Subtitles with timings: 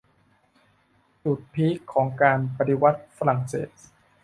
[1.23, 3.69] จุดพีคของการปฏิวัติฝรั่งเศส